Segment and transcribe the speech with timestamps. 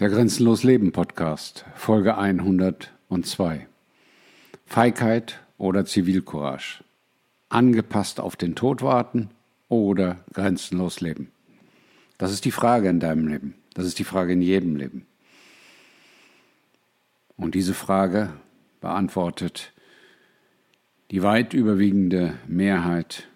[0.00, 3.68] Der Grenzenlos Leben Podcast, Folge 102.
[4.64, 6.82] Feigheit oder Zivilcourage?
[7.50, 9.28] Angepasst auf den Tod warten
[9.68, 11.30] oder grenzenlos leben?
[12.16, 13.56] Das ist die Frage in deinem Leben.
[13.74, 15.04] Das ist die Frage in jedem Leben.
[17.36, 18.32] Und diese Frage
[18.80, 19.74] beantwortet
[21.10, 23.28] die weit überwiegende Mehrheit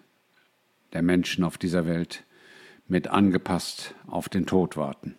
[0.93, 2.23] der Menschen auf dieser Welt
[2.87, 5.13] mit angepasst auf den Tod warten.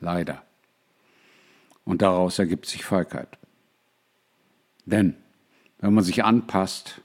[0.00, 0.42] Leider.
[1.90, 3.36] Und daraus ergibt sich Feigheit.
[4.86, 5.16] Denn
[5.80, 7.00] wenn man sich anpasst,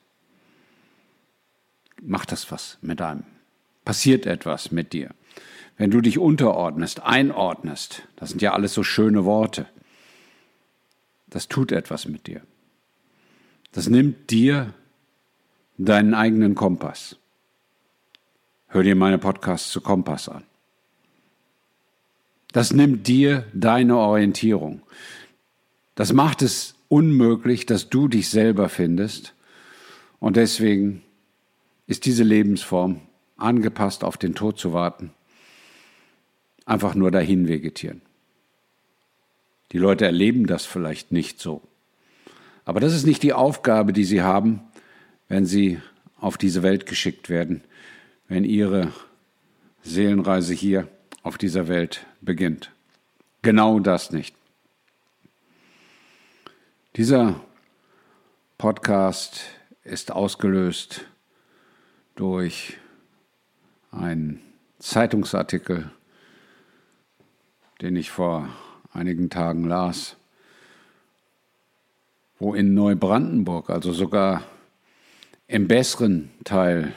[2.04, 3.24] macht das was mit einem.
[3.84, 5.10] Passiert etwas mit dir.
[5.76, 9.66] Wenn du dich unterordnest, einordnest, das sind ja alles so schöne Worte,
[11.32, 12.42] das tut etwas mit dir.
[13.72, 14.72] Das nimmt dir
[15.80, 17.18] deinen eigenen Kompass.
[18.68, 20.44] Hör dir meine Podcasts zu Kompass an.
[22.56, 24.82] Das nimmt dir deine Orientierung.
[25.94, 29.34] Das macht es unmöglich, dass du dich selber findest.
[30.22, 31.02] Und deswegen
[31.86, 33.02] ist diese Lebensform,
[33.36, 35.12] angepasst auf den Tod zu warten,
[36.66, 38.02] einfach nur dahin vegetieren.
[39.74, 41.62] Die Leute erleben das vielleicht nicht so.
[42.64, 44.62] Aber das ist nicht die Aufgabe, die sie haben,
[45.28, 45.82] wenn sie
[46.22, 47.66] auf diese Welt geschickt werden,
[48.30, 48.94] wenn ihre
[49.84, 50.88] Seelenreise hier
[51.26, 52.72] auf dieser Welt beginnt.
[53.42, 54.36] Genau das nicht.
[56.98, 57.42] Dieser
[58.60, 59.42] Podcast
[59.84, 61.08] ist ausgelöst
[62.14, 62.78] durch
[63.92, 64.40] einen
[64.78, 65.90] Zeitungsartikel,
[67.82, 68.48] den ich vor
[68.94, 70.18] einigen Tagen las,
[72.38, 74.44] wo in Neubrandenburg, also sogar
[75.48, 76.94] im besseren Teil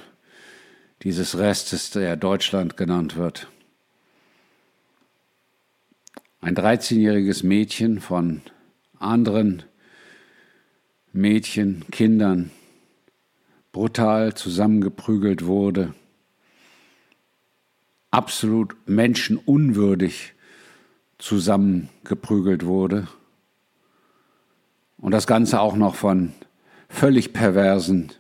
[1.02, 3.48] dieses Restes, der Deutschland genannt wird,
[6.40, 8.42] ein 13-jähriges Mädchen von
[8.98, 9.64] anderen
[11.12, 12.50] Mädchen, Kindern
[13.72, 15.94] brutal zusammengeprügelt wurde,
[18.10, 20.32] absolut menschenunwürdig
[21.18, 23.08] zusammengeprügelt wurde.
[24.96, 26.32] Und das Ganze auch noch von
[26.88, 28.12] völlig perversen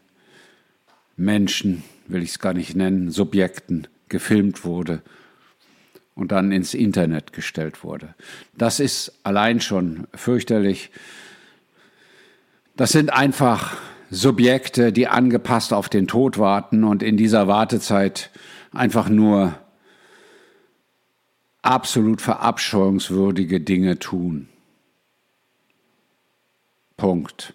[1.16, 5.02] Menschen, will ich es gar nicht nennen, Subjekten gefilmt wurde
[6.18, 8.14] und dann ins Internet gestellt wurde.
[8.56, 10.90] Das ist allein schon fürchterlich.
[12.76, 13.76] Das sind einfach
[14.10, 18.30] Subjekte, die angepasst auf den Tod warten und in dieser Wartezeit
[18.72, 19.56] einfach nur
[21.62, 24.48] absolut verabscheuungswürdige Dinge tun.
[26.96, 27.54] Punkt.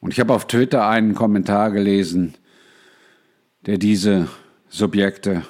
[0.00, 2.34] Und ich habe auf Twitter einen Kommentar gelesen,
[3.66, 4.28] der diese
[4.68, 5.44] Subjekte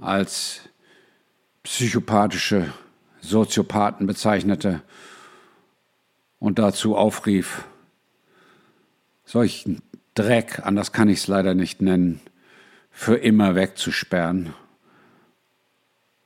[0.00, 0.60] als
[1.62, 2.72] psychopathische
[3.20, 4.82] Soziopathen bezeichnete
[6.38, 7.64] und dazu aufrief,
[9.24, 9.82] solchen
[10.14, 12.20] Dreck, anders kann ich es leider nicht nennen,
[12.90, 14.54] für immer wegzusperren,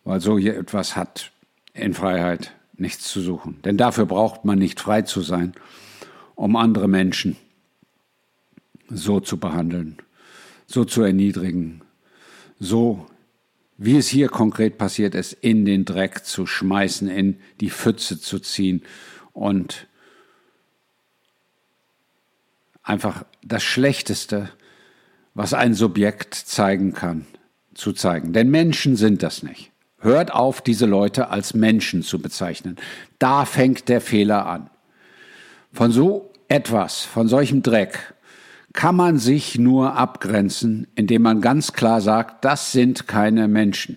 [0.05, 1.33] weil so hier etwas hat
[1.75, 3.61] in Freiheit nichts zu suchen.
[3.63, 5.53] Denn dafür braucht man nicht frei zu sein,
[6.35, 7.37] um andere Menschen
[8.89, 9.99] so zu behandeln,
[10.67, 11.83] so zu erniedrigen,
[12.59, 13.07] so
[13.77, 18.39] wie es hier konkret passiert ist, in den Dreck zu schmeißen, in die Pfütze zu
[18.39, 18.83] ziehen
[19.33, 19.87] und
[22.83, 24.51] einfach das Schlechteste,
[25.35, 27.27] was ein Subjekt zeigen kann,
[27.75, 28.33] zu zeigen.
[28.33, 29.73] Denn Menschen sind das nicht.
[29.99, 32.77] Hört auf, diese Leute als Menschen zu bezeichnen.
[33.19, 34.71] Da fängt der Fehler an.
[35.73, 38.15] Von so etwas, von solchem Dreck,
[38.75, 43.97] kann man sich nur abgrenzen, indem man ganz klar sagt, das sind keine Menschen.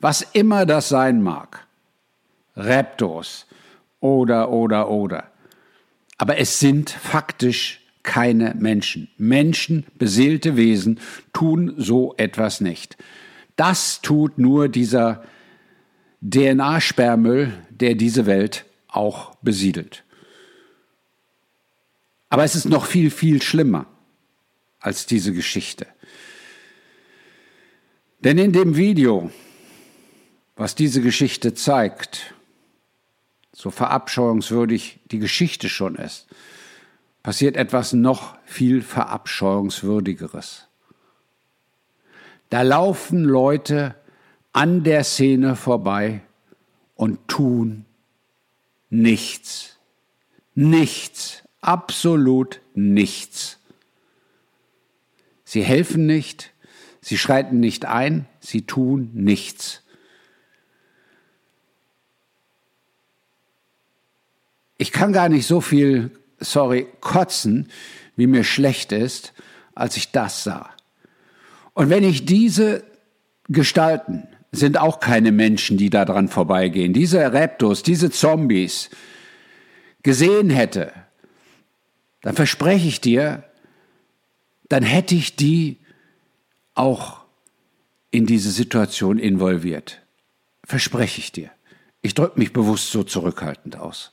[0.00, 1.64] Was immer das sein mag.
[2.56, 3.46] Reptos
[4.00, 5.30] oder, oder, oder.
[6.18, 9.08] Aber es sind faktisch keine Menschen.
[9.16, 10.98] Menschen, beseelte Wesen,
[11.32, 12.96] tun so etwas nicht.
[13.54, 15.22] Das tut nur dieser
[16.20, 20.02] DNA-Sperrmüll, der diese Welt auch besiedelt.
[22.28, 23.86] Aber es ist noch viel, viel schlimmer
[24.86, 25.88] als diese Geschichte.
[28.20, 29.32] Denn in dem Video,
[30.54, 32.32] was diese Geschichte zeigt,
[33.52, 36.28] so verabscheuungswürdig die Geschichte schon ist,
[37.24, 40.68] passiert etwas noch viel verabscheuungswürdigeres.
[42.50, 43.96] Da laufen Leute
[44.52, 46.20] an der Szene vorbei
[46.94, 47.86] und tun
[48.88, 49.78] nichts.
[50.54, 53.58] Nichts, absolut nichts.
[55.56, 56.52] Sie helfen nicht,
[57.00, 59.80] sie schreiten nicht ein, sie tun nichts.
[64.76, 66.10] Ich kann gar nicht so viel,
[66.40, 67.70] sorry, kotzen,
[68.16, 69.32] wie mir schlecht ist,
[69.74, 70.68] als ich das sah.
[71.72, 72.84] Und wenn ich diese
[73.48, 78.90] Gestalten, sind auch keine Menschen, die daran vorbeigehen, diese Raptors, diese Zombies
[80.02, 80.92] gesehen hätte,
[82.20, 83.44] dann verspreche ich dir,
[84.68, 85.78] dann hätte ich die
[86.74, 87.24] auch
[88.10, 90.00] in diese Situation involviert.
[90.64, 91.50] Verspreche ich dir.
[92.02, 94.12] Ich drücke mich bewusst so zurückhaltend aus.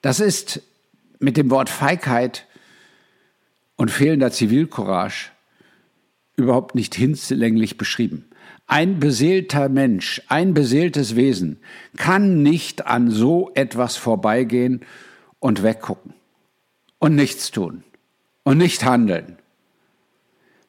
[0.00, 0.60] Das ist
[1.20, 2.46] mit dem Wort Feigheit
[3.76, 5.30] und fehlender Zivilcourage
[6.36, 8.28] überhaupt nicht hinlänglich beschrieben.
[8.66, 11.60] Ein beseelter Mensch, ein beseeltes Wesen
[11.96, 14.80] kann nicht an so etwas vorbeigehen
[15.40, 16.14] und weggucken
[16.98, 17.84] und nichts tun
[18.44, 19.36] und nicht handeln.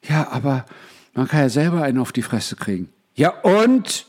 [0.02, 0.66] Ja, aber
[1.14, 2.92] man kann ja selber einen auf die Fresse kriegen.
[3.14, 4.06] Ja, und?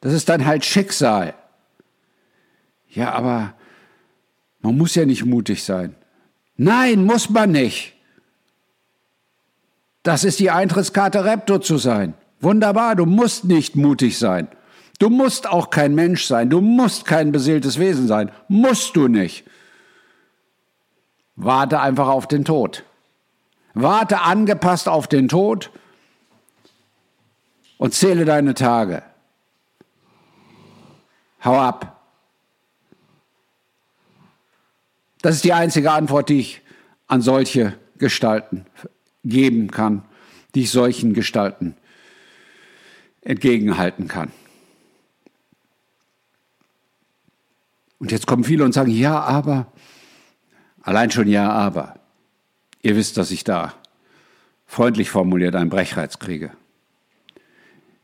[0.00, 1.34] Das ist dann halt Schicksal.
[2.90, 3.54] Ja, aber
[4.60, 5.94] man muss ja nicht mutig sein.
[6.56, 7.94] Nein, muss man nicht.
[10.02, 12.14] Das ist die Eintrittskarte Repto zu sein.
[12.40, 14.48] Wunderbar, du musst nicht mutig sein.
[14.98, 16.50] Du musst auch kein Mensch sein.
[16.50, 18.32] Du musst kein beseeltes Wesen sein.
[18.48, 19.44] Musst du nicht.
[21.36, 22.84] Warte einfach auf den Tod.
[23.74, 25.70] Warte angepasst auf den Tod
[27.76, 29.02] und zähle deine Tage.
[31.44, 31.94] Hau ab.
[35.22, 36.62] Das ist die einzige Antwort, die ich
[37.06, 38.66] an solche Gestalten
[39.24, 40.04] geben kann,
[40.54, 41.76] die ich solchen Gestalten
[43.22, 44.30] entgegenhalten kann.
[47.98, 49.72] Und jetzt kommen viele und sagen, ja, aber,
[50.82, 51.98] allein schon ja, aber.
[52.80, 53.74] Ihr wisst, dass ich da
[54.66, 56.52] freundlich formuliert einen Brechreiz kriege.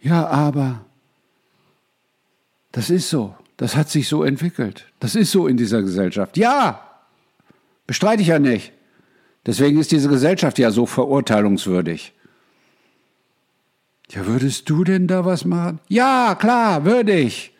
[0.01, 0.85] Ja, aber,
[2.73, 3.37] das ist so.
[3.57, 4.87] Das hat sich so entwickelt.
[4.99, 6.37] Das ist so in dieser Gesellschaft.
[6.37, 6.85] Ja,
[7.87, 8.73] Bestreite ich ja nicht.
[9.47, 12.15] Deswegen ist diese Gesellschaft ja so verurteilungswürdig.
[14.11, 15.81] Ja, würdest du denn da was machen?
[15.89, 17.53] Ja, klar, würde ich.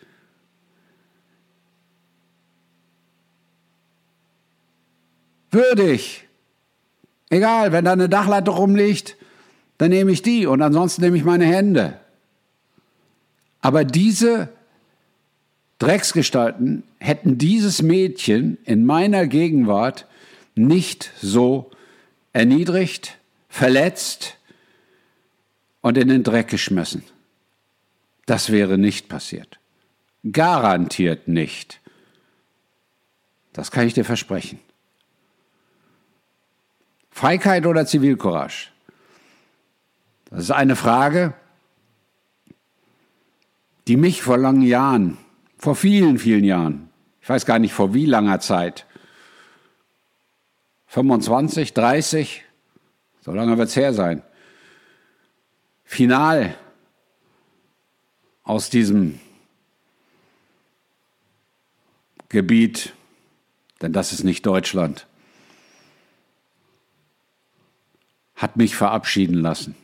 [5.51, 6.27] Würde ich.
[7.31, 9.17] Egal, wenn da eine Dachlatte rumliegt,
[9.79, 11.99] dann nehme ich die und ansonsten nehme ich meine Hände.
[13.61, 14.51] Aber diese
[15.79, 20.07] Drecksgestalten hätten dieses Mädchen in meiner Gegenwart
[20.55, 21.71] nicht so
[22.33, 23.19] erniedrigt,
[23.49, 24.37] verletzt
[25.85, 27.03] und in den Dreck geschmissen.
[28.25, 29.59] Das wäre nicht passiert.
[30.33, 31.79] Garantiert nicht.
[33.53, 34.59] Das kann ich dir versprechen.
[37.11, 38.71] Feigheit oder Zivilcourage?
[40.31, 41.35] Das ist eine Frage,
[43.87, 45.19] die mich vor langen Jahren,
[45.59, 46.89] vor vielen, vielen Jahren,
[47.21, 48.87] ich weiß gar nicht vor wie langer Zeit,
[50.87, 52.43] 25, 30,
[53.21, 54.23] so lange wird es her sein,
[55.85, 56.57] final
[58.43, 59.21] aus diesem
[62.29, 62.93] Gebiet,
[63.81, 65.07] denn das ist nicht Deutschland,
[68.35, 69.77] hat mich verabschieden lassen.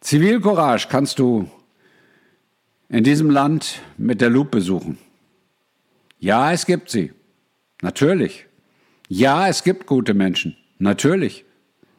[0.00, 1.50] Zivilcourage kannst du
[2.88, 4.98] in diesem Land mit der Lupe suchen.
[6.18, 7.12] Ja, es gibt sie.
[7.80, 8.46] Natürlich.
[9.08, 10.56] Ja, es gibt gute Menschen.
[10.78, 11.44] Natürlich.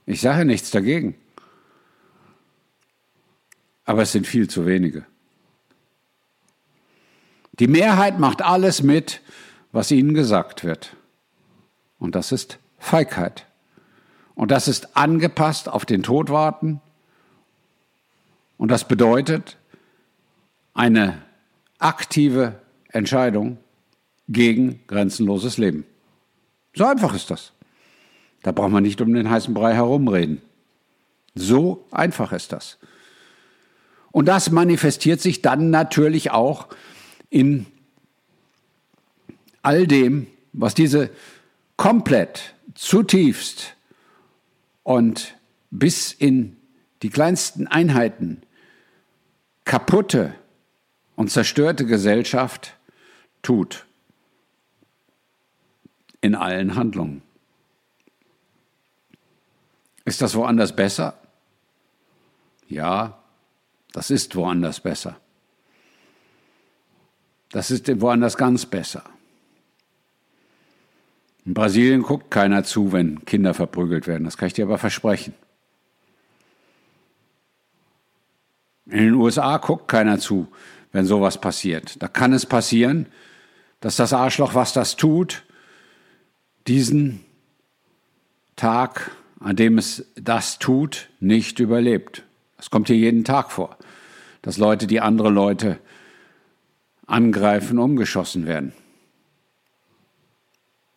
[0.05, 1.15] Ich sage nichts dagegen.
[3.85, 5.05] Aber es sind viel zu wenige.
[7.59, 9.21] Die Mehrheit macht alles mit,
[9.71, 10.95] was ihnen gesagt wird.
[11.99, 13.45] Und das ist Feigheit.
[14.35, 16.81] Und das ist angepasst auf den Tod warten.
[18.57, 19.57] Und das bedeutet
[20.73, 21.21] eine
[21.77, 23.57] aktive Entscheidung
[24.27, 25.85] gegen grenzenloses Leben.
[26.73, 27.52] So einfach ist das.
[28.43, 30.41] Da braucht man nicht um den heißen Brei herumreden.
[31.33, 32.77] So einfach ist das.
[34.11, 36.67] Und das manifestiert sich dann natürlich auch
[37.31, 37.65] in
[39.63, 41.09] all dem, was diese
[41.77, 43.75] komplett, zutiefst
[44.83, 45.35] und
[45.71, 46.57] bis in
[47.01, 48.41] die kleinsten Einheiten
[49.65, 50.35] kaputte
[51.15, 52.75] und zerstörte Gesellschaft
[53.41, 53.85] tut
[56.21, 57.21] in allen Handlungen.
[60.05, 61.17] Ist das woanders besser?
[62.67, 63.19] Ja,
[63.91, 65.17] das ist woanders besser.
[67.51, 69.03] Das ist woanders ganz besser.
[71.45, 74.23] In Brasilien guckt keiner zu, wenn Kinder verprügelt werden.
[74.23, 75.33] Das kann ich dir aber versprechen.
[78.85, 80.47] In den USA guckt keiner zu,
[80.91, 82.01] wenn sowas passiert.
[82.01, 83.07] Da kann es passieren,
[83.79, 85.43] dass das Arschloch, was das tut,
[86.67, 87.23] diesen
[88.55, 89.11] Tag,
[89.43, 92.23] an dem es das tut, nicht überlebt.
[92.55, 93.77] Das kommt hier jeden Tag vor,
[94.41, 95.79] dass Leute, die andere Leute
[97.05, 98.71] angreifen, umgeschossen werden.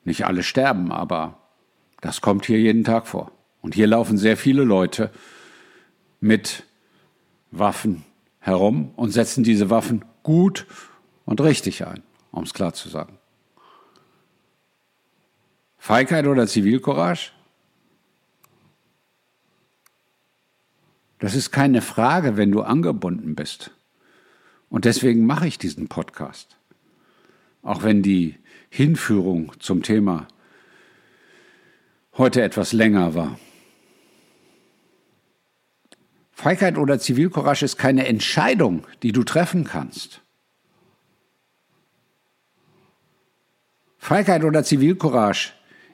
[0.04, 1.40] Nicht alle sterben, aber
[2.00, 3.32] das kommt hier jeden Tag vor.
[3.62, 5.10] Und hier laufen sehr viele Leute
[6.20, 6.62] mit
[7.50, 8.04] Waffen
[8.38, 10.66] herum und setzen diese Waffen gut
[11.24, 13.18] und richtig ein, um es klar zu sagen.
[15.78, 17.32] Feigheit oder Zivilcourage?
[21.18, 23.70] Das ist keine Frage, wenn du angebunden bist.
[24.68, 26.56] Und deswegen mache ich diesen Podcast.
[27.62, 28.36] Auch wenn die
[28.68, 30.28] Hinführung zum Thema
[32.16, 33.38] heute etwas länger war.
[36.32, 40.20] Feigheit oder Zivilcourage ist keine Entscheidung, die du treffen kannst.
[43.96, 45.52] Feigheit oder Zivilcourage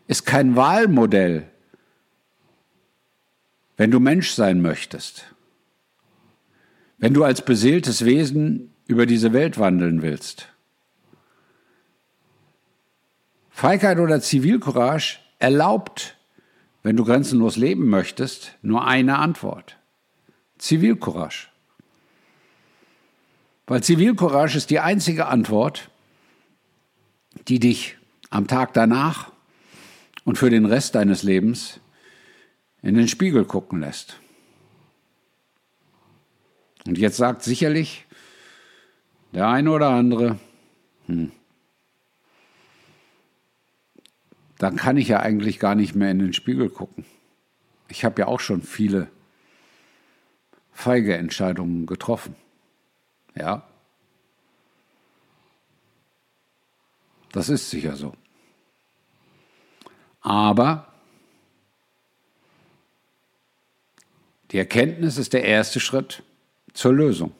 [0.08, 1.48] ist kein Wahlmodell,
[3.76, 5.26] wenn du Mensch sein möchtest.
[6.98, 10.48] Wenn du als beseeltes Wesen über diese Welt wandeln willst.
[13.50, 16.16] Feigheit oder Zivilcourage erlaubt,
[16.82, 19.76] wenn du grenzenlos leben möchtest, nur eine Antwort.
[20.58, 21.48] Zivilcourage.
[23.66, 25.90] Weil Zivilcourage ist die einzige Antwort,
[27.48, 27.96] die dich
[28.30, 29.32] am Tag danach
[30.24, 31.80] und für den Rest deines Lebens
[32.82, 34.18] in den Spiegel gucken lässt.
[36.86, 38.06] Und jetzt sagt sicherlich
[39.32, 40.38] der eine oder andere,
[41.06, 41.32] hm,
[44.58, 47.04] dann kann ich ja eigentlich gar nicht mehr in den Spiegel gucken.
[47.88, 49.08] Ich habe ja auch schon viele
[50.72, 52.34] feige Entscheidungen getroffen.
[53.34, 53.66] Ja.
[57.32, 58.14] Das ist sicher so.
[60.20, 60.91] Aber
[64.52, 66.22] die Erkenntnis ist der erste Schritt
[66.74, 67.32] zur Lösung.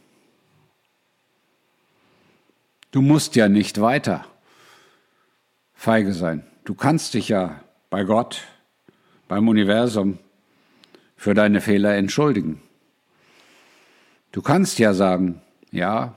[2.91, 4.25] Du musst ja nicht weiter
[5.75, 6.47] feige sein.
[6.65, 8.43] Du kannst dich ja bei Gott,
[9.27, 10.19] beim Universum
[11.17, 12.63] für deine Fehler entschuldigen.
[14.31, 15.43] Du kannst ja sagen,
[15.73, 16.15] ja,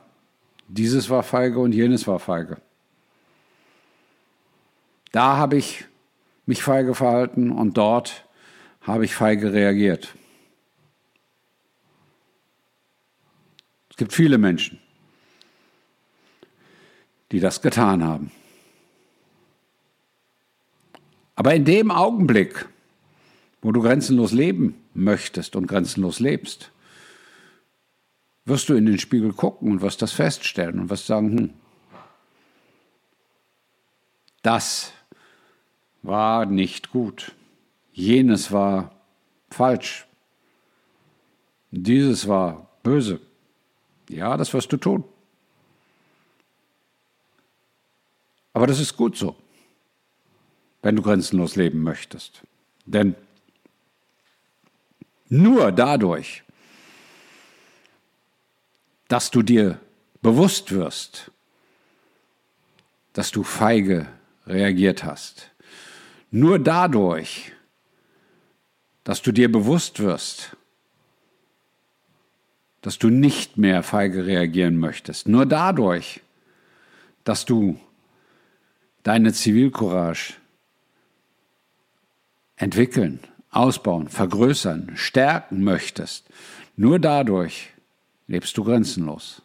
[0.68, 2.58] dieses war feige und jenes war feige.
[5.12, 5.86] Da habe ich
[6.46, 8.26] mich feige verhalten und dort
[8.82, 10.14] habe ich feige reagiert.
[13.96, 14.78] Es gibt viele Menschen,
[17.32, 18.30] die das getan haben.
[21.36, 22.68] Aber in dem Augenblick,
[23.62, 26.72] wo du grenzenlos leben möchtest und grenzenlos lebst,
[28.44, 31.54] wirst du in den Spiegel gucken und wirst das feststellen und wirst sagen, hm,
[34.42, 34.92] das
[36.02, 37.32] war nicht gut,
[37.94, 38.94] jenes war
[39.50, 40.06] falsch,
[41.72, 43.22] dieses war böse.
[44.10, 45.04] Ja, das wirst du tun.
[48.54, 49.36] Aber das ist gut so
[50.86, 52.44] wenn du grenzenlos leben möchtest.
[52.86, 53.16] Denn
[55.30, 56.44] nur dadurch,
[59.08, 59.80] dass du dir
[60.22, 61.32] bewusst wirst,
[63.14, 64.08] dass du feige
[64.46, 65.50] reagiert hast,
[66.30, 67.52] nur dadurch,
[69.04, 70.56] dass du dir bewusst wirst,
[72.86, 76.22] dass du nicht mehr feige reagieren möchtest, nur dadurch,
[77.24, 77.80] dass du
[79.02, 80.36] deine Zivilcourage
[82.58, 86.30] entwickeln, ausbauen, vergrößern, stärken möchtest,
[86.76, 87.70] nur dadurch
[88.28, 89.42] lebst du grenzenlos.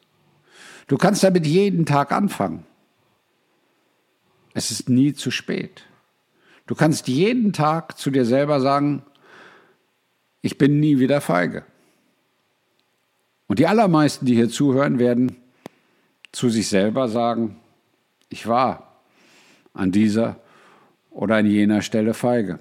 [0.87, 2.67] Du kannst damit jeden Tag anfangen.
[4.53, 5.87] Es ist nie zu spät.
[6.67, 9.03] Du kannst jeden Tag zu dir selber sagen,
[10.43, 11.65] ich bin nie wieder feige.
[13.51, 15.35] Und die allermeisten, die hier zuhören, werden
[16.31, 17.57] zu sich selber sagen,
[18.29, 19.01] ich war
[19.75, 20.37] an dieser
[21.11, 22.61] oder an jener Stelle feige.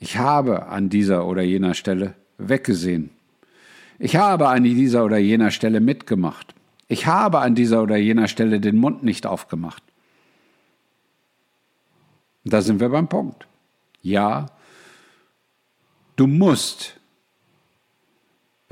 [0.00, 3.08] Ich habe an dieser oder jener Stelle weggesehen.
[3.98, 6.54] Ich habe an dieser oder jener Stelle mitgemacht.
[6.86, 9.82] Ich habe an dieser oder jener Stelle den Mund nicht aufgemacht.
[12.44, 13.46] Da sind wir beim Punkt.
[14.02, 14.50] Ja,
[16.16, 17.00] du musst,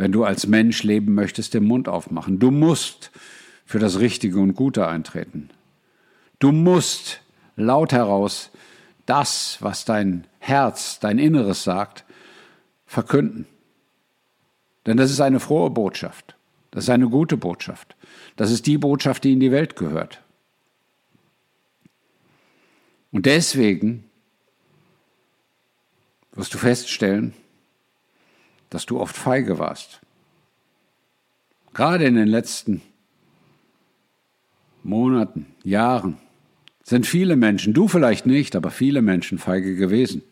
[0.01, 2.39] wenn du als Mensch leben möchtest, den Mund aufmachen.
[2.39, 3.11] Du musst
[3.67, 5.51] für das Richtige und Gute eintreten.
[6.39, 7.21] Du musst
[7.55, 8.51] laut heraus
[9.05, 12.07] das, was dein Herz, dein Inneres sagt,
[12.87, 13.45] verkünden.
[14.87, 16.35] Denn das ist eine frohe Botschaft.
[16.71, 17.95] Das ist eine gute Botschaft.
[18.37, 20.23] Das ist die Botschaft, die in die Welt gehört.
[23.13, 24.05] Und deswegen
[26.33, 27.35] wirst du feststellen,
[28.71, 30.01] dass du oft feige warst.
[31.75, 32.83] Gerade in den letzten
[34.83, 36.19] Monaten, Jahren
[36.83, 40.23] sind viele Menschen, du vielleicht nicht, aber viele Menschen feige gewesen.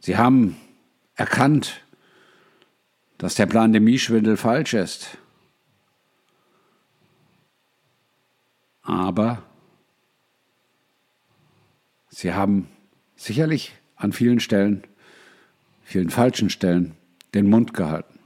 [0.00, 0.56] Sie haben
[1.14, 1.82] erkannt,
[3.18, 5.16] dass der Pandemieschwindel falsch ist.
[8.82, 9.42] Aber
[12.10, 12.68] sie haben
[13.16, 14.84] sicherlich an vielen Stellen,
[15.84, 16.92] vielen falschen Stellen,
[17.34, 18.18] den Mund gehalten.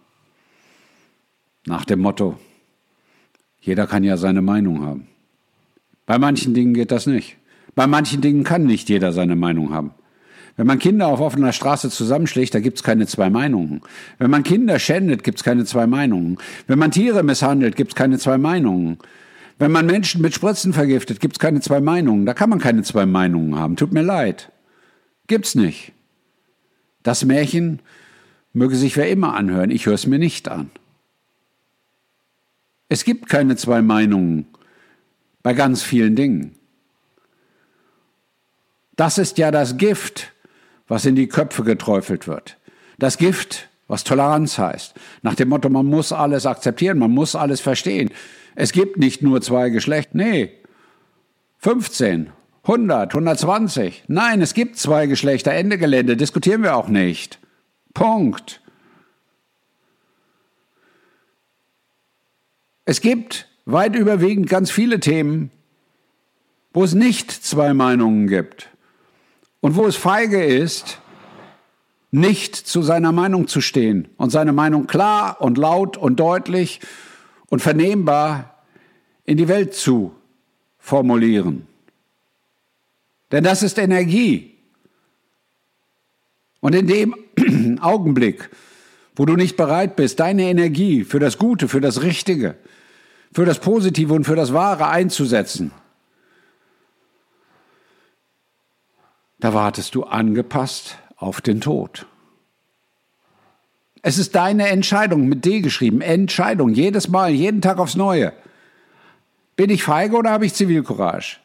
[1.66, 2.38] Nach dem Motto,
[3.60, 5.08] jeder kann ja seine Meinung haben.
[6.06, 7.36] Bei manchen Dingen geht das nicht.
[7.74, 9.92] Bei manchen Dingen kann nicht jeder seine Meinung haben.
[10.56, 13.82] Wenn man Kinder auf offener Straße zusammenschlägt, da gibt's keine zwei Meinungen.
[14.18, 16.38] Wenn man Kinder schändet, gibt's keine zwei Meinungen.
[16.66, 18.98] Wenn man Tiere misshandelt, gibt's keine zwei Meinungen.
[19.58, 22.26] Wenn man Menschen mit Spritzen vergiftet, gibt's keine zwei Meinungen.
[22.26, 23.76] Da kann man keine zwei Meinungen haben.
[23.76, 24.50] Tut mir leid.
[25.28, 25.92] Gibt's nicht.
[27.02, 27.80] Das Märchen
[28.52, 29.70] möge sich wer immer anhören.
[29.70, 30.70] Ich höre es mir nicht an.
[32.88, 34.46] Es gibt keine zwei Meinungen
[35.42, 36.56] bei ganz vielen Dingen.
[38.96, 40.32] Das ist ja das Gift,
[40.88, 42.56] was in die Köpfe geträufelt wird.
[42.98, 44.94] Das Gift, was Toleranz heißt.
[45.22, 48.10] Nach dem Motto, man muss alles akzeptieren, man muss alles verstehen.
[48.56, 50.16] Es gibt nicht nur zwei Geschlechter.
[50.16, 50.50] Nee.
[51.58, 52.30] 15,
[52.68, 54.04] 100, 120.
[54.08, 55.52] Nein, es gibt zwei Geschlechter.
[55.52, 56.18] Ende Gelände.
[56.18, 57.38] Diskutieren wir auch nicht.
[57.94, 58.60] Punkt.
[62.84, 65.50] Es gibt weit überwiegend ganz viele Themen,
[66.74, 68.68] wo es nicht zwei Meinungen gibt
[69.60, 71.00] und wo es feige ist,
[72.10, 76.80] nicht zu seiner Meinung zu stehen und seine Meinung klar und laut und deutlich
[77.48, 78.62] und vernehmbar
[79.24, 80.14] in die Welt zu
[80.78, 81.66] formulieren.
[83.30, 84.58] Denn das ist Energie.
[86.60, 87.14] Und in dem
[87.80, 88.50] Augenblick,
[89.14, 92.56] wo du nicht bereit bist, deine Energie für das Gute, für das Richtige,
[93.32, 95.72] für das Positive und für das Wahre einzusetzen.
[99.40, 102.06] Da wartest du angepasst auf den Tod.
[104.02, 108.32] Es ist deine Entscheidung, mit D geschrieben, Entscheidung, jedes Mal, jeden Tag aufs Neue.
[109.56, 111.38] Bin ich feige oder habe ich Zivilcourage?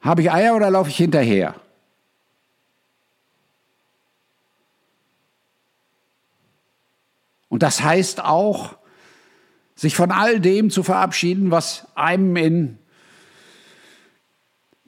[0.00, 1.54] Habe ich Eier oder laufe ich hinterher?
[7.48, 8.76] Und das heißt auch,
[9.74, 12.78] sich von all dem zu verabschieden, was einem in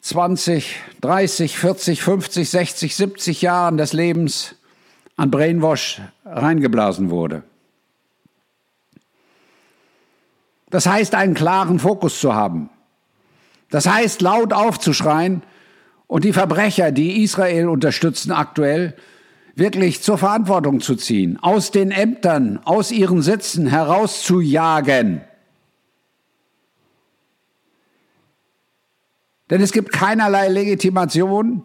[0.01, 4.57] 20, 30, 40, 50, 60, 70 Jahren des Lebens
[5.17, 7.43] an Brainwash reingeblasen wurde.
[10.71, 12.71] Das heißt, einen klaren Fokus zu haben.
[13.71, 15.43] Das heißt, laut aufzuschreien
[16.07, 18.97] und die Verbrecher, die Israel unterstützen aktuell,
[19.55, 25.23] wirklich zur Verantwortung zu ziehen, aus den Ämtern, aus ihren Sitzen herauszujagen.
[29.51, 31.65] Denn es gibt keinerlei Legitimation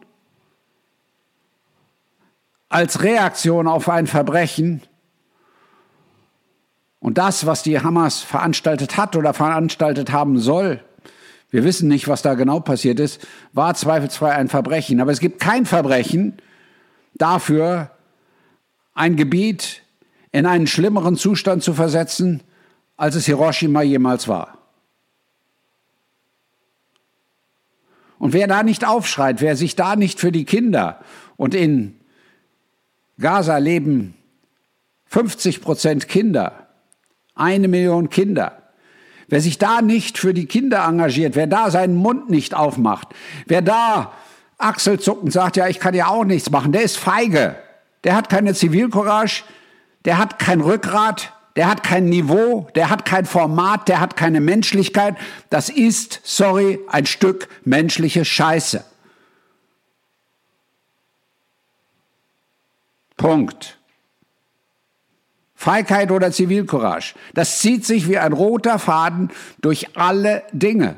[2.70, 4.82] als Reaktion auf ein Verbrechen.
[7.00, 10.84] Und das, was die Hamas veranstaltet hat oder veranstaltet haben soll,
[11.52, 15.00] wir wissen nicht, was da genau passiert ist, war zweifelsfrei ein Verbrechen.
[15.00, 16.38] Aber es gibt kein Verbrechen,
[17.14, 17.92] dafür,
[18.94, 19.82] ein Gebiet
[20.32, 22.44] in einen schlimmeren Zustand zu versetzen,
[22.98, 24.58] als es Hiroshima jemals war.
[28.18, 31.00] Und wer da nicht aufschreit, wer sich da nicht für die Kinder
[31.38, 32.00] und in
[33.20, 34.16] Gaza leben
[35.06, 36.68] 50 Prozent Kinder,
[37.36, 38.62] eine Million Kinder,
[39.28, 43.10] wer sich da nicht für die Kinder engagiert, wer da seinen Mund nicht aufmacht,
[43.46, 44.14] wer da
[44.58, 47.56] achselzuckend sagt, ja, ich kann ja auch nichts machen, der ist feige.
[48.04, 49.44] Der hat keine Zivilcourage,
[50.06, 54.42] der hat kein Rückgrat, der hat kein Niveau, der hat kein Format, der hat keine
[54.42, 55.16] Menschlichkeit.
[55.50, 58.84] Das ist, sorry, ein Stück menschliche Scheiße.
[63.18, 63.78] Punkt.
[65.66, 67.16] Feigheit oder Zivilcourage.
[67.34, 70.98] Das zieht sich wie ein roter Faden durch alle Dinge.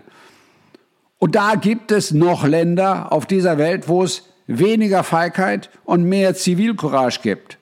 [1.19, 6.35] Und da gibt es noch Länder auf dieser Welt, wo es weniger Feigheit und mehr
[6.35, 7.57] Zivilcourage gibt.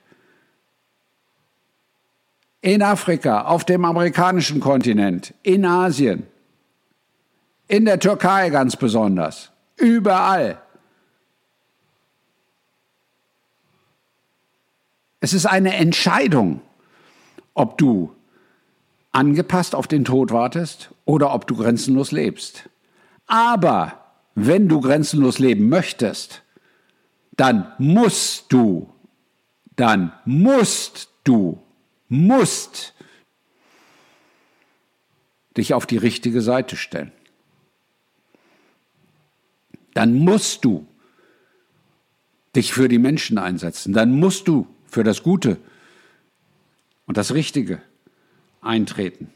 [2.62, 6.26] In Afrika, auf dem amerikanischen Kontinent, in Asien,
[7.68, 10.60] in der Türkei ganz besonders, überall.
[15.20, 16.62] Es ist eine Entscheidung,
[17.56, 18.16] ob du
[19.12, 22.70] angepasst auf den Tod wartest oder ob du grenzenlos lebst.
[23.26, 26.44] Aber wenn du grenzenlos leben möchtest,
[27.38, 28.90] dann musst du,
[29.76, 31.60] dann musst du,
[32.10, 32.94] musst
[35.58, 37.12] dich auf die richtige Seite stellen.
[39.94, 40.86] Dann musst du
[42.56, 43.94] dich für die Menschen einsetzen.
[43.94, 45.58] Dann musst du für das Gute
[47.06, 47.82] und das Richtige
[48.62, 49.32] eintreten.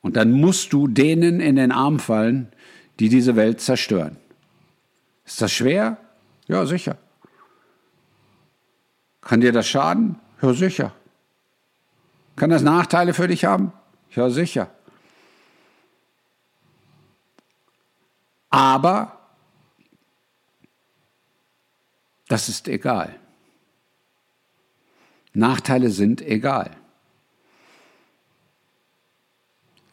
[0.00, 2.48] Und dann musst du denen in den Arm fallen,
[3.00, 4.16] die diese Welt zerstören.
[5.24, 5.98] Ist das schwer?
[6.46, 6.96] Ja, sicher.
[9.20, 10.20] Kann dir das schaden?
[10.40, 10.94] Ja, sicher.
[12.36, 13.72] Kann das Nachteile für dich haben?
[14.14, 14.70] Ja, sicher.
[18.50, 19.18] Aber
[22.28, 23.14] das ist egal.
[25.32, 26.70] Nachteile sind egal.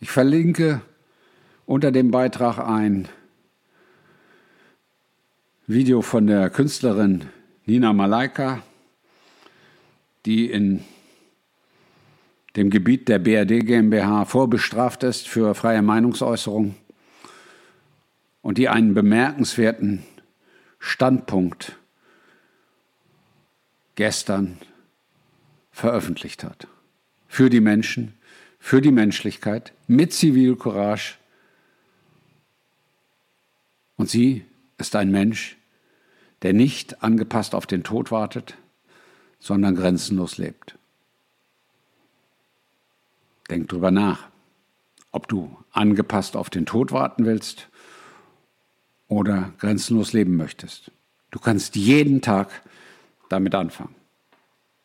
[0.03, 0.81] Ich verlinke
[1.65, 3.07] unter dem Beitrag ein
[5.65, 7.29] Video von der Künstlerin
[7.65, 8.61] Nina Malaika,
[10.25, 10.83] die in
[12.57, 16.75] dem Gebiet der BRD GmbH vorbestraft ist für freie Meinungsäußerung
[18.41, 20.03] und die einen bemerkenswerten
[20.79, 21.77] Standpunkt
[23.95, 24.57] gestern
[25.71, 26.67] veröffentlicht hat.
[27.29, 28.15] Für die Menschen,
[28.63, 31.15] für die Menschlichkeit, mit Zivilcourage.
[33.97, 34.45] Und sie
[34.77, 35.57] ist ein Mensch,
[36.43, 38.55] der nicht angepasst auf den Tod wartet,
[39.37, 40.77] sondern grenzenlos lebt.
[43.49, 44.29] Denk drüber nach,
[45.11, 47.67] ob du angepasst auf den Tod warten willst
[49.09, 50.89] oder grenzenlos leben möchtest.
[51.31, 52.61] Du kannst jeden Tag
[53.27, 53.95] damit anfangen.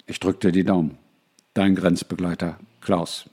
[0.06, 0.98] Ich drücke dir die Daumen.
[1.54, 3.30] Dein Grenzbegleiter Klaus.